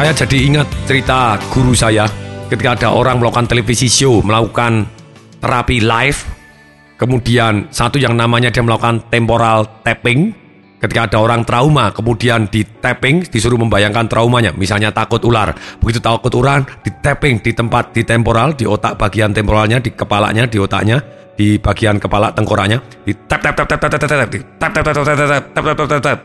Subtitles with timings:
[0.00, 2.08] Saya jadi ingat cerita guru saya
[2.48, 4.88] ketika ada orang melakukan televisi show, melakukan
[5.44, 6.24] terapi live.
[6.96, 10.32] Kemudian satu yang namanya dia melakukan temporal tapping.
[10.80, 14.56] Ketika ada orang trauma, kemudian di tapping, disuruh membayangkan traumanya.
[14.56, 15.52] Misalnya takut ular.
[15.84, 20.48] Begitu takut ular, di tapping di tempat di temporal, di otak bagian temporalnya, di kepalanya,
[20.48, 20.96] di otaknya,
[21.36, 24.32] di bagian kepala tengkoraknya, di tap tap tap tap tap tap tap tap
[24.64, 26.18] tap tap tap tap tap tap tap tap tap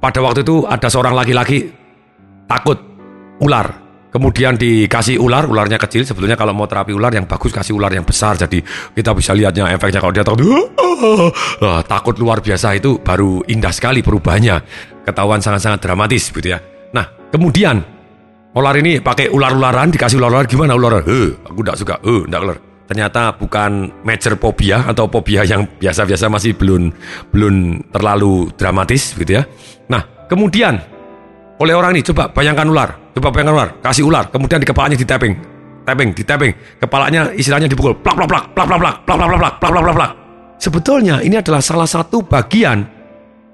[0.00, 1.68] pada waktu itu ada seorang laki-laki
[2.48, 2.93] takut
[3.40, 3.84] ular.
[4.14, 6.06] Kemudian dikasih ular, ularnya kecil.
[6.06, 8.38] Sebetulnya kalau mau terapi ular yang bagus kasih ular yang besar.
[8.38, 8.62] Jadi
[8.94, 10.46] kita bisa lihatnya efeknya kalau dia takut.
[10.46, 14.62] Uh, takut luar biasa itu baru indah sekali perubahannya.
[15.02, 16.62] Ketahuan sangat-sangat dramatis gitu ya.
[16.94, 17.82] Nah kemudian
[18.54, 21.02] ular ini pakai ular-ularan dikasih ular-ularan gimana ular?
[21.02, 21.94] Eh, aku tidak suka.
[22.06, 22.58] Eh, tidak ular.
[22.86, 26.94] Ternyata bukan major phobia atau phobia yang biasa-biasa masih belum
[27.34, 29.48] belum terlalu dramatis gitu ya.
[29.90, 30.93] Nah kemudian
[31.60, 35.06] oleh orang ini coba bayangkan ular, coba bayangkan ular, kasih ular, kemudian di kepalanya di
[35.06, 35.34] tapping,
[35.86, 36.52] tapping, di tapping,
[36.82, 39.96] kepalanya istilahnya dipukul, plak plak plak, plak plak plak, plak plak plak, plak plak plak
[39.96, 40.12] plak.
[40.58, 42.82] Sebetulnya ini adalah salah satu bagian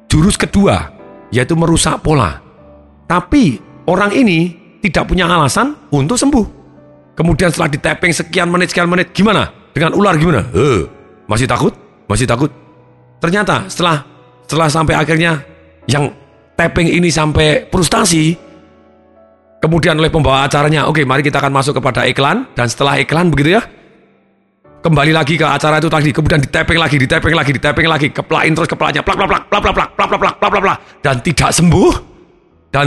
[0.09, 0.89] jurus kedua,
[1.29, 2.41] yaitu merusak pola.
[3.05, 3.59] Tapi
[3.91, 6.47] orang ini tidak punya alasan untuk sembuh.
[7.19, 9.51] Kemudian setelah di tapping sekian menit, sekian menit, gimana?
[9.77, 10.47] Dengan ular gimana?
[10.57, 10.89] Eh,
[11.29, 11.77] masih takut?
[12.09, 12.49] Masih takut?
[13.21, 14.03] Ternyata setelah
[14.49, 15.45] setelah sampai akhirnya
[15.85, 16.09] yang
[16.61, 18.37] tapping ini sampai frustasi,
[19.65, 23.57] kemudian oleh pembawa acaranya, oke mari kita akan masuk kepada iklan, dan setelah iklan begitu
[23.57, 23.65] ya,
[24.85, 27.89] kembali lagi ke acara itu tadi, kemudian di tapping lagi, di tapping lagi, di tapping
[27.89, 30.63] lagi, keplain terus kepalanya, plak plak plak, plak plak plak, plak plak plak, plak plak
[30.69, 31.93] plak, dan tidak sembuh,
[32.69, 32.87] dan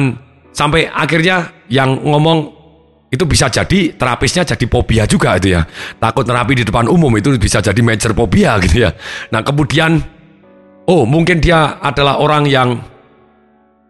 [0.54, 2.62] sampai akhirnya yang ngomong
[3.10, 5.62] itu bisa jadi terapisnya jadi fobia juga itu ya
[6.02, 8.92] takut terapi di depan umum itu bisa jadi major fobia gitu ya
[9.30, 10.02] nah kemudian
[10.90, 12.82] oh mungkin dia adalah orang yang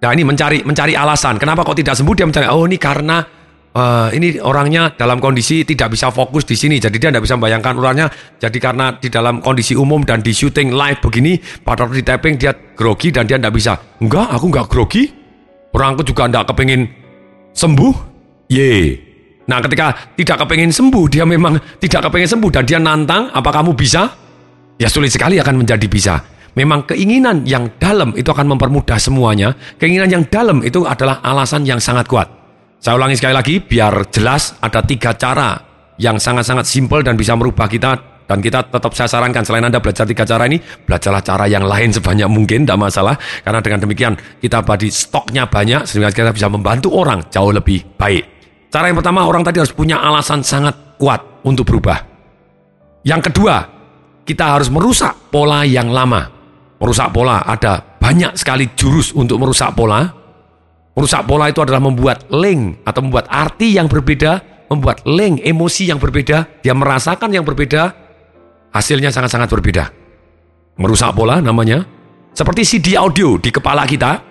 [0.03, 1.39] Nah ini mencari mencari alasan.
[1.39, 2.11] Kenapa kok tidak sembuh?
[2.11, 2.45] Dia mencari.
[2.51, 3.23] Oh ini karena
[3.71, 6.75] uh, ini orangnya dalam kondisi tidak bisa fokus di sini.
[6.75, 8.07] Jadi dia tidak bisa membayangkan ularnya.
[8.35, 12.51] Jadi karena di dalam kondisi umum dan di syuting live begini, pada di tapping dia
[12.51, 13.79] grogi dan dia tidak bisa.
[14.03, 15.03] Enggak, aku enggak grogi.
[15.71, 16.81] Orangku juga tidak kepingin
[17.55, 17.95] sembuh.
[18.51, 18.99] Ye.
[19.47, 23.31] Nah ketika tidak kepingin sembuh, dia memang tidak kepingin sembuh dan dia nantang.
[23.31, 24.11] Apa kamu bisa?
[24.75, 26.32] Ya sulit sekali akan menjadi bisa.
[26.53, 29.57] Memang keinginan yang dalam itu akan mempermudah semuanya.
[29.81, 32.29] Keinginan yang dalam itu adalah alasan yang sangat kuat.
[32.77, 35.57] Saya ulangi sekali lagi biar jelas ada tiga cara
[35.97, 40.05] yang sangat-sangat simpel dan bisa merubah kita dan kita tetap saya sarankan selain Anda belajar
[40.05, 43.15] tiga cara ini, belajarlah cara yang lain sebanyak mungkin, tidak masalah.
[43.41, 48.23] Karena dengan demikian kita badi stoknya banyak sehingga kita bisa membantu orang jauh lebih baik.
[48.69, 51.97] Cara yang pertama orang tadi harus punya alasan sangat kuat untuk berubah.
[53.03, 53.55] Yang kedua,
[54.23, 56.42] kita harus merusak pola yang lama
[56.81, 57.43] merusak pola.
[57.43, 60.05] Ada banyak sekali jurus untuk merusak pola.
[60.93, 65.97] Merusak pola itu adalah membuat link atau membuat arti yang berbeda, membuat link emosi yang
[65.97, 67.89] berbeda, dia merasakan yang berbeda,
[68.69, 69.89] hasilnya sangat-sangat berbeda.
[70.77, 71.81] Merusak pola namanya,
[72.33, 74.21] seperti CD audio di kepala kita.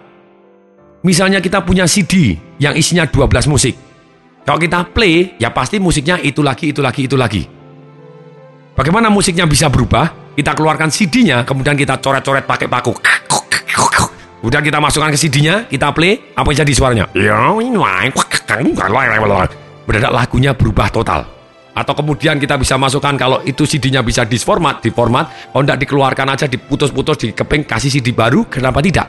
[1.03, 3.75] Misalnya kita punya CD yang isinya 12 musik.
[4.47, 7.43] Kalau kita play, ya pasti musiknya itu lagi, itu lagi, itu lagi.
[8.75, 10.22] Bagaimana musiknya bisa berubah?
[10.33, 12.97] Kita keluarkan CD-nya, kemudian kita coret-coret pakai paku.
[14.43, 17.05] Kemudian kita masukkan ke CD-nya, kita play, apa yang jadi suaranya?
[19.87, 21.23] Mendadak lagunya berubah total.
[21.73, 26.51] Atau kemudian kita bisa masukkan kalau itu CD-nya bisa disformat, diformat, kalau tidak dikeluarkan aja,
[26.51, 29.09] diputus-putus, dikeping, kasih CD baru, kenapa tidak?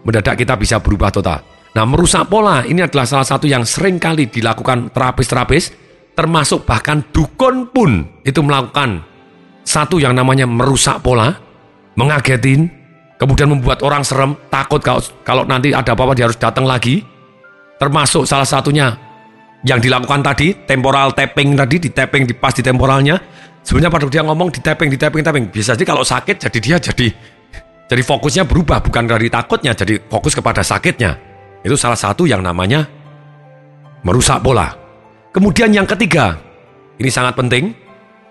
[0.00, 1.44] Mendadak kita bisa berubah total.
[1.74, 5.76] Nah, merusak pola ini adalah salah satu yang sering kali dilakukan terapis-terapis,
[6.16, 9.13] termasuk bahkan dukun pun itu melakukan
[9.64, 11.34] satu yang namanya merusak pola,
[11.96, 12.70] mengagetin,
[13.16, 17.02] kemudian membuat orang serem, takut kalau, kalau nanti ada apa-apa dia harus datang lagi.
[17.80, 18.94] Termasuk salah satunya
[19.66, 23.18] yang dilakukan tadi, temporal tapping tadi, di tapping di pas di temporalnya.
[23.64, 25.44] Sebenarnya pada dia ngomong di tapping, di tapping, tapping.
[25.48, 27.08] Bisa jadi kalau sakit jadi dia jadi
[27.84, 31.20] jadi fokusnya berubah bukan dari takutnya jadi fokus kepada sakitnya.
[31.60, 32.88] Itu salah satu yang namanya
[34.04, 34.72] merusak pola.
[35.32, 36.38] Kemudian yang ketiga,
[36.96, 37.76] ini sangat penting,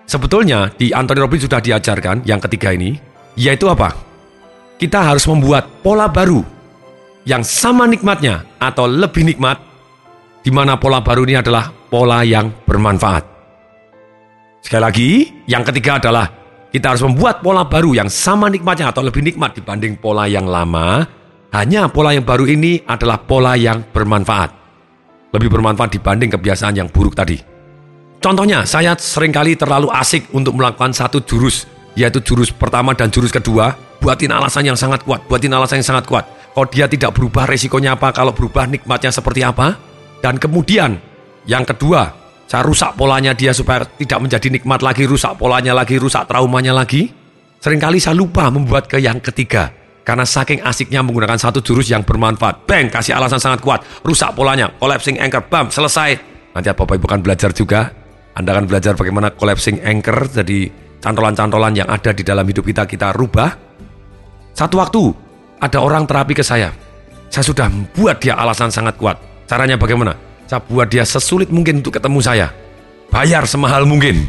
[0.03, 2.99] Sebetulnya di Anthony Robbins sudah diajarkan yang ketiga ini,
[3.39, 3.95] yaitu apa?
[4.77, 6.43] Kita harus membuat pola baru
[7.23, 9.59] yang sama nikmatnya atau lebih nikmat,
[10.43, 13.23] di mana pola baru ini adalah pola yang bermanfaat.
[14.59, 15.09] Sekali lagi,
[15.47, 16.27] yang ketiga adalah
[16.73, 21.05] kita harus membuat pola baru yang sama nikmatnya atau lebih nikmat dibanding pola yang lama.
[21.53, 24.49] Hanya pola yang baru ini adalah pola yang bermanfaat.
[25.31, 27.52] Lebih bermanfaat dibanding kebiasaan yang buruk tadi.
[28.23, 33.35] Contohnya, saya sering kali terlalu asik untuk melakukan satu jurus, yaitu jurus pertama dan jurus
[33.35, 36.23] kedua, buatin alasan yang sangat kuat, buatin alasan yang sangat kuat.
[36.55, 38.15] Kalau dia tidak berubah, resikonya apa?
[38.15, 39.75] Kalau berubah, nikmatnya seperti apa?
[40.23, 40.95] Dan kemudian
[41.43, 42.15] yang kedua,
[42.47, 47.11] saya rusak polanya dia supaya tidak menjadi nikmat lagi, rusak polanya lagi, rusak traumanya lagi.
[47.59, 49.67] Seringkali saya lupa membuat ke yang ketiga.
[50.07, 52.63] Karena saking asiknya menggunakan satu jurus yang bermanfaat.
[52.67, 53.83] Bang, kasih alasan sangat kuat.
[54.03, 56.15] Rusak polanya, collapsing anchor, bam, selesai.
[56.55, 58.02] Nanti Bapak Ibu kan belajar juga.
[58.33, 63.13] Anda akan belajar bagaimana collapsing anchor, jadi cantolan-cantolan yang ada di dalam hidup kita, kita
[63.13, 63.53] rubah.
[64.57, 65.03] Satu waktu,
[65.61, 66.73] ada orang terapi ke saya.
[67.29, 69.17] Saya sudah buat dia alasan sangat kuat.
[69.45, 70.17] Caranya bagaimana?
[70.49, 72.47] Saya buat dia sesulit mungkin untuk ketemu saya.
[73.09, 74.25] Bayar semahal mungkin.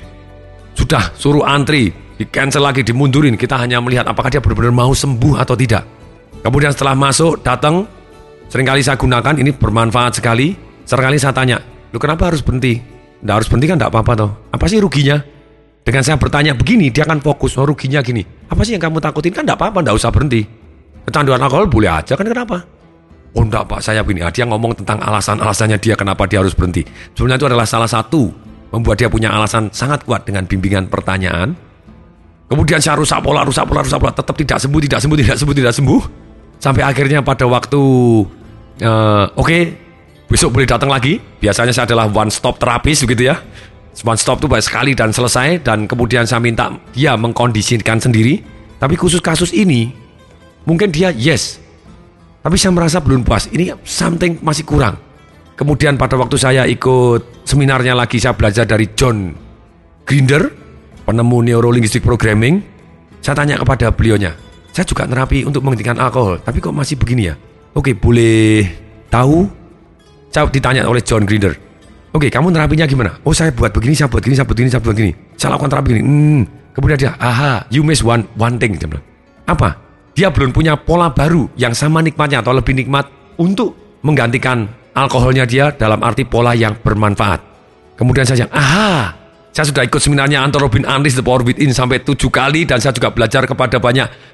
[0.76, 3.34] Sudah suruh antri, di cancel lagi, dimundurin.
[3.34, 5.84] Kita hanya melihat apakah dia benar-benar mau sembuh atau tidak.
[6.44, 7.88] Kemudian setelah masuk, datang,
[8.52, 10.52] sering kali saya gunakan, ini bermanfaat sekali.
[10.84, 11.56] Seringkali saya tanya,
[11.88, 12.94] lu kenapa harus berhenti?
[13.25, 14.31] Nggak harus berhenti kan nggak apa-apa toh.
[14.53, 15.17] Apa sih ruginya?
[15.85, 18.25] Dengan saya bertanya begini, dia akan fokus, oh ruginya gini.
[18.25, 19.32] Apa sih yang kamu takutin?
[19.32, 20.44] Kan nggak apa-apa, nggak usah berhenti.
[21.05, 22.65] Kecanduan alkohol boleh aja kan kenapa?
[23.37, 24.25] Oh enggak pak, saya begini.
[24.25, 26.85] Ah, dia ngomong tentang alasan-alasannya dia kenapa dia harus berhenti.
[27.12, 28.32] Sebenarnya itu adalah salah satu
[28.73, 31.53] membuat dia punya alasan sangat kuat dengan bimbingan pertanyaan.
[32.49, 35.56] Kemudian saya rusak pola, rusak pola, rusak pola, tetap tidak sembuh, tidak sembuh, tidak sembuh,
[35.56, 36.03] tidak sembuh.
[36.61, 37.82] Sampai akhirnya pada waktu,
[38.85, 39.62] uh, oke, okay,
[40.29, 41.21] besok boleh datang lagi.
[41.41, 43.41] Biasanya saya adalah one stop terapis begitu ya.
[44.03, 48.43] One stop itu baik sekali dan selesai dan kemudian saya minta dia mengkondisikan sendiri.
[48.75, 49.94] Tapi khusus kasus ini,
[50.67, 51.62] mungkin dia yes,
[52.44, 53.49] tapi saya merasa belum puas.
[53.49, 55.00] Ini something masih kurang.
[55.55, 59.32] Kemudian pada waktu saya ikut seminarnya lagi, saya belajar dari John
[60.05, 60.53] Grinder,
[61.06, 62.61] penemu neurolinguistic programming.
[63.25, 64.37] Saya tanya kepada beliaunya,
[64.75, 67.35] saya juga terapi untuk menghentikan alkohol, tapi kok masih begini ya?
[67.73, 68.69] Oke, boleh
[69.09, 69.49] tahu?
[70.34, 71.54] Ditanya oleh John Grinder.
[72.14, 73.19] Oke, kamu terapinya gimana?
[73.26, 75.12] Oh, saya buat begini, saya buat begini, saya buat begini, saya buat begini.
[75.34, 76.04] Saya lakukan terapi begini.
[76.06, 76.42] Hmm.
[76.75, 78.75] Kemudian dia, aha, you miss one one thing.
[78.75, 79.06] Dia bilang,
[79.46, 79.84] apa?
[80.14, 85.75] dia belum punya pola baru yang sama nikmatnya atau lebih nikmat untuk menggantikan alkoholnya dia
[85.75, 87.42] dalam arti pola yang bermanfaat.
[87.98, 89.10] Kemudian saya aha,
[89.50, 92.94] saya sudah ikut seminarnya Anton Robin Unleash The Power Within sampai tujuh kali dan saya
[92.94, 94.33] juga belajar kepada banyak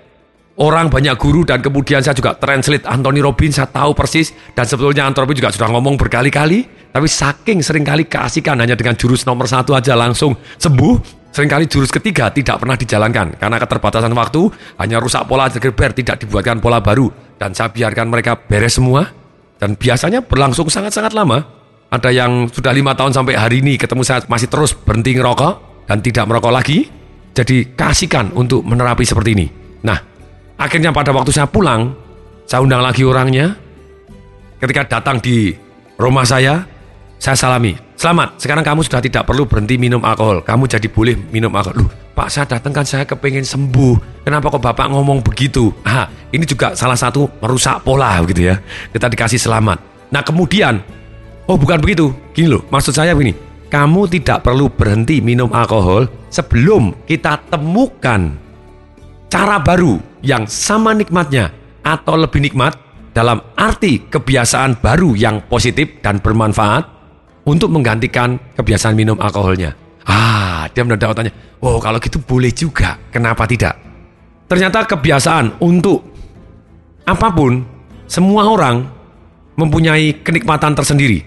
[0.61, 4.31] orang, banyak guru dan kemudian saya juga translate Anthony Robbins, saya tahu persis.
[4.53, 6.79] Dan sebetulnya Anthony Robbins juga sudah ngomong berkali-kali.
[6.91, 11.23] Tapi saking sering kali keasikan hanya dengan jurus nomor satu aja langsung sembuh.
[11.31, 13.39] Seringkali jurus ketiga tidak pernah dijalankan.
[13.39, 14.51] Karena keterbatasan waktu,
[14.83, 17.07] hanya rusak pola geber, tidak dibuatkan pola baru,
[17.39, 19.07] dan saya biarkan mereka beres semua,
[19.63, 21.39] dan biasanya berlangsung sangat-sangat lama.
[21.87, 26.03] Ada yang sudah lima tahun sampai hari ini ketemu saya masih terus berhenti ngerokok dan
[26.03, 26.91] tidak merokok lagi,
[27.31, 29.47] jadi kasihkan untuk menerapi seperti ini.
[29.87, 30.10] Nah,
[30.61, 31.97] akhirnya pada waktu saya pulang,
[32.45, 33.57] saya undang lagi orangnya,
[34.61, 35.57] ketika datang di
[35.97, 36.69] rumah saya,
[37.17, 37.73] saya salami.
[37.97, 40.45] Selamat, sekarang kamu sudah tidak perlu berhenti minum alkohol.
[40.45, 41.85] Kamu jadi boleh minum alkohol.
[41.85, 44.25] Loh, Pak, saya datang kan saya kepengen sembuh.
[44.25, 45.73] Kenapa kok Bapak ngomong begitu?
[45.85, 48.57] Ah, ini juga salah satu merusak pola gitu ya.
[48.93, 50.09] Kita dikasih selamat.
[50.13, 50.81] Nah, kemudian,
[51.45, 52.09] oh bukan begitu.
[52.33, 53.37] Gini loh, maksud saya begini.
[53.69, 58.33] Kamu tidak perlu berhenti minum alkohol sebelum kita temukan
[59.31, 61.53] cara baru yang sama nikmatnya
[61.85, 62.77] atau lebih nikmat
[63.11, 66.85] dalam arti kebiasaan baru yang positif dan bermanfaat
[67.49, 69.75] untuk menggantikan kebiasaan minum alkoholnya.
[70.07, 73.77] Ah, dia mendadak otaknya, oh kalau gitu boleh juga, kenapa tidak?
[74.47, 76.03] Ternyata kebiasaan untuk
[77.07, 77.63] apa pun,
[78.11, 78.83] semua orang
[79.55, 81.23] mempunyai kenikmatan tersendiri.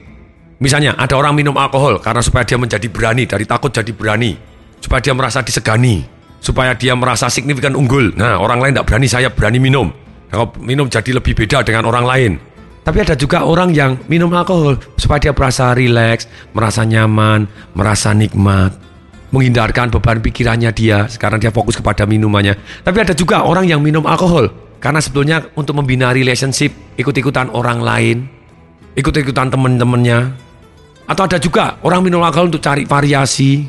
[0.59, 4.35] Misalnya ada orang minum alkohol karena supaya dia menjadi berani, dari takut jadi berani.
[4.79, 6.03] Supaya dia merasa disegani,
[6.43, 8.11] supaya dia merasa signifikan unggul.
[8.19, 9.87] Nah orang lain tidak berani, saya berani minum.
[10.27, 12.31] Kalau minum jadi lebih beda dengan orang lain.
[12.83, 18.75] Tapi ada juga orang yang minum alkohol supaya dia merasa rileks, merasa nyaman, merasa nikmat,
[19.31, 21.07] menghindarkan beban pikirannya dia.
[21.07, 22.59] Sekarang dia fokus kepada minumannya.
[22.83, 24.51] Tapi ada juga orang yang minum alkohol
[24.83, 28.27] karena sebetulnya untuk membina relationship, ikut-ikutan orang lain,
[28.99, 30.35] ikut-ikutan teman-temannya.
[31.07, 33.63] Atau ada juga orang minum alkohol untuk cari variasi.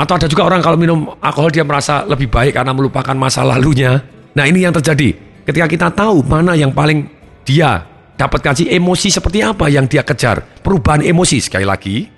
[0.00, 4.00] Atau ada juga orang kalau minum alkohol dia merasa lebih baik karena melupakan masa lalunya.
[4.32, 5.12] Nah ini yang terjadi.
[5.44, 7.04] Ketika kita tahu mana yang paling
[7.44, 7.84] dia
[8.16, 10.40] dapat kasih emosi seperti apa yang dia kejar.
[10.64, 12.08] Perubahan emosi sekali lagi.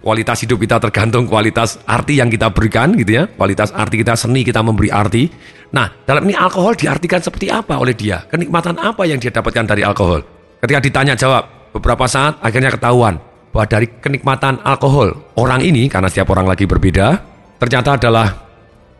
[0.00, 3.28] Kualitas hidup kita tergantung kualitas arti yang kita berikan gitu ya.
[3.28, 5.28] Kualitas arti kita seni kita memberi arti.
[5.76, 8.24] Nah, dalam ini alkohol diartikan seperti apa oleh dia?
[8.32, 10.24] Kenikmatan apa yang dia dapatkan dari alkohol?
[10.64, 13.20] Ketika ditanya jawab, beberapa saat akhirnya ketahuan
[13.56, 17.24] bahwa dari kenikmatan alkohol orang ini karena setiap orang lagi berbeda,
[17.56, 18.28] ternyata adalah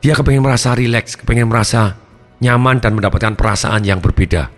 [0.00, 1.92] dia kepengen merasa rileks, kepengen merasa
[2.40, 4.48] nyaman dan mendapatkan perasaan yang berbeda.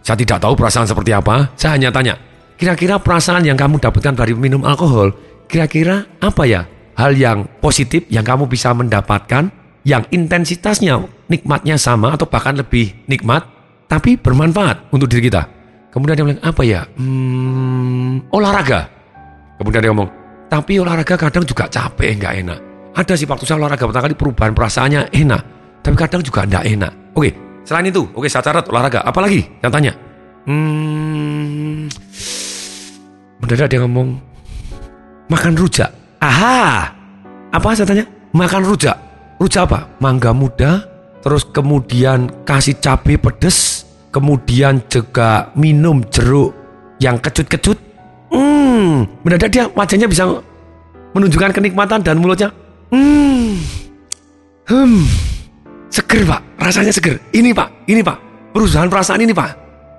[0.00, 1.52] Saya tidak tahu perasaan seperti apa.
[1.52, 2.16] Saya hanya tanya,
[2.56, 5.12] kira-kira perasaan yang kamu dapatkan dari minum alkohol,
[5.52, 6.64] kira-kira apa ya?
[6.96, 9.52] Hal yang positif yang kamu bisa mendapatkan,
[9.84, 10.96] yang intensitasnya
[11.28, 13.44] nikmatnya sama atau bahkan lebih nikmat,
[13.84, 15.44] tapi bermanfaat untuk diri kita.
[15.92, 16.88] Kemudian dia bilang, apa ya?
[16.96, 19.01] Hmm, olahraga.
[19.62, 20.10] Kemudian dia ngomong,
[20.50, 22.58] tapi olahraga kadang juga capek, nggak enak.
[22.98, 25.42] Ada sih waktu saya olahraga pertama kali perubahan perasaannya enak,
[25.86, 26.92] tapi kadang juga nggak enak.
[27.14, 27.30] Oke,
[27.62, 29.06] selain itu, oke saya catat olahraga.
[29.06, 29.94] Apalagi yang tanya?
[30.50, 31.86] Hmm,
[33.38, 34.18] mendadak dia ngomong,
[35.30, 35.94] makan rujak.
[36.18, 36.90] Aha,
[37.54, 38.10] apa saya tanya?
[38.34, 38.98] Makan rujak.
[39.38, 39.94] Rujak apa?
[40.02, 40.90] Mangga muda,
[41.22, 46.50] terus kemudian kasih cabai pedes, kemudian juga minum jeruk
[46.98, 47.91] yang kecut-kecut.
[48.32, 50.24] Hmm, mendadak dia wajahnya bisa
[51.12, 52.48] menunjukkan kenikmatan dan mulutnya.
[52.88, 53.60] Hmm,
[54.68, 55.04] hmm,
[55.92, 57.20] seger pak, rasanya seger.
[57.36, 58.16] Ini pak, ini pak,
[58.56, 59.50] perusahaan perasaan ini pak.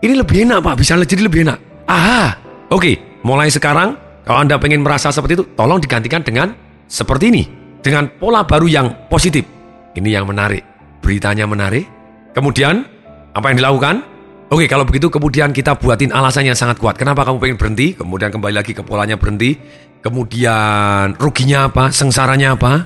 [0.02, 1.88] Ini lebih enak pak, bisa jadi lebih enak.
[1.88, 2.36] Aha,
[2.74, 6.56] oke, mulai sekarang kalau anda pengen merasa seperti itu, tolong digantikan dengan
[6.90, 7.44] seperti ini,
[7.84, 9.46] dengan pola baru yang positif.
[9.94, 10.66] Ini yang menarik,
[11.06, 11.86] beritanya menarik.
[12.34, 12.82] Kemudian
[13.38, 14.13] apa yang dilakukan?
[14.54, 16.94] Oke, kalau begitu kemudian kita buatin alasan yang sangat kuat.
[16.94, 17.98] Kenapa kamu pengen berhenti?
[17.98, 19.58] Kemudian kembali lagi ke polanya berhenti.
[19.98, 21.90] Kemudian ruginya apa?
[21.90, 22.86] Sengsaranya apa?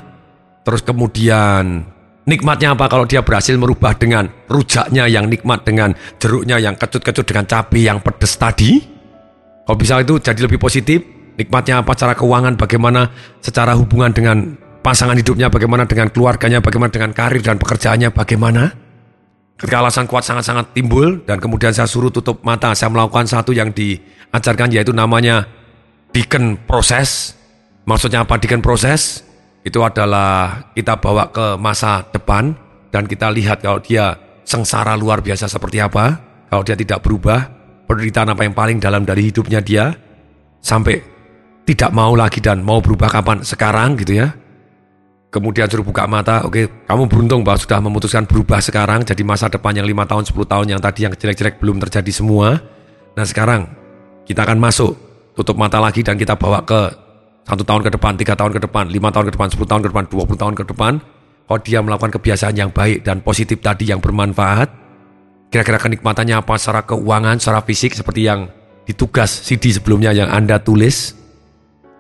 [0.64, 1.84] Terus kemudian
[2.24, 5.92] nikmatnya apa kalau dia berhasil merubah dengan rujaknya yang nikmat dengan
[6.24, 8.80] jeruknya yang kecut-kecut dengan cabai yang pedes tadi?
[9.68, 11.04] Kalau bisa itu jadi lebih positif,
[11.36, 13.12] nikmatnya apa cara keuangan, bagaimana
[13.44, 18.87] secara hubungan dengan pasangan hidupnya, bagaimana dengan keluarganya, bagaimana dengan karir dan pekerjaannya, bagaimana?
[19.58, 23.74] Ketika alasan kuat sangat-sangat timbul dan kemudian saya suruh tutup mata, saya melakukan satu yang
[23.74, 25.50] diajarkan yaitu namanya
[26.14, 27.34] diken proses.
[27.90, 29.26] Maksudnya apa diken proses?
[29.66, 32.54] Itu adalah kita bawa ke masa depan
[32.94, 34.14] dan kita lihat kalau dia
[34.46, 36.22] sengsara luar biasa seperti apa,
[36.54, 37.50] kalau dia tidak berubah,
[37.90, 39.90] penderitaan apa yang paling dalam dari hidupnya dia,
[40.62, 41.02] sampai
[41.66, 44.32] tidak mau lagi dan mau berubah kapan sekarang gitu ya
[45.28, 49.52] kemudian suruh buka mata, oke, okay, kamu beruntung bahwa sudah memutuskan berubah sekarang, jadi masa
[49.52, 52.60] depan yang lima tahun, 10 tahun yang tadi yang jelek-jelek belum terjadi semua.
[53.18, 53.68] Nah sekarang
[54.24, 54.96] kita akan masuk,
[55.36, 57.08] tutup mata lagi dan kita bawa ke
[57.48, 59.90] satu tahun ke depan, tiga tahun ke depan, lima tahun ke depan, 10 tahun ke
[59.96, 60.94] depan, 20 tahun ke depan.
[61.48, 64.68] Kalau dia melakukan kebiasaan yang baik dan positif tadi yang bermanfaat,
[65.48, 68.52] kira-kira kenikmatannya apa secara keuangan, secara fisik seperti yang
[68.84, 71.16] ditugas CD sebelumnya yang Anda tulis,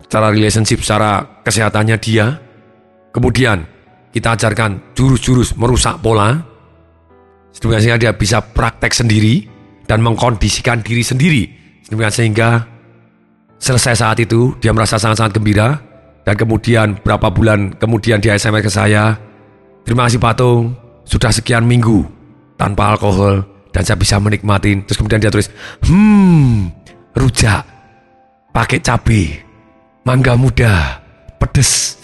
[0.03, 2.43] secara relationship, secara kesehatannya dia,
[3.17, 3.65] Kemudian
[4.13, 6.37] kita ajarkan jurus-jurus merusak pola,
[7.49, 9.41] sehingga dia bisa praktek sendiri
[9.89, 11.43] dan mengkondisikan diri sendiri,
[11.89, 12.61] sehingga
[13.57, 15.81] selesai saat itu dia merasa sangat-sangat gembira.
[16.21, 19.17] Dan kemudian berapa bulan kemudian dia SMS ke saya,
[19.81, 22.05] terima kasih Patung, sudah sekian minggu
[22.53, 23.41] tanpa alkohol
[23.73, 24.77] dan saya bisa menikmati.
[24.85, 25.49] Terus kemudian dia tulis,
[25.87, 26.69] hmm,
[27.17, 27.63] rujak,
[28.51, 29.39] pakai cabai,
[30.03, 30.99] mangga muda,
[31.39, 31.97] pedes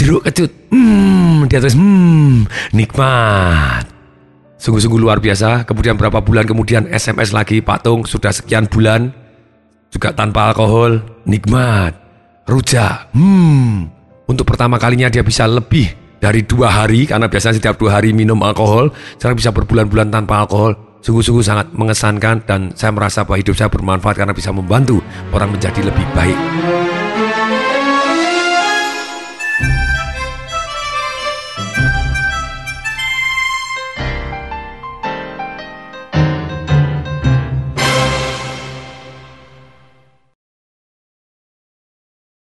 [0.00, 0.50] jeruk kecut.
[0.72, 3.84] Hmm, dia terus hmm, nikmat.
[4.56, 5.68] Sungguh-sungguh luar biasa.
[5.68, 9.12] Kemudian berapa bulan kemudian SMS lagi Pak Tung sudah sekian bulan
[9.92, 11.92] juga tanpa alkohol, nikmat.
[12.48, 13.12] Rujak.
[13.12, 13.92] Hmm.
[14.24, 18.40] Untuk pertama kalinya dia bisa lebih dari dua hari karena biasanya setiap dua hari minum
[18.40, 18.90] alkohol.
[19.20, 20.74] Sekarang bisa berbulan-bulan tanpa alkohol.
[21.00, 25.00] Sungguh-sungguh sangat mengesankan dan saya merasa bahwa hidup saya bermanfaat karena bisa membantu
[25.32, 26.38] orang menjadi lebih baik.